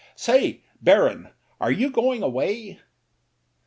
"Say, 0.15 0.63
Baron, 0.81 1.29
are 1.61 1.69
you 1.71 1.91
going 1.91 2.23
away 2.23 2.79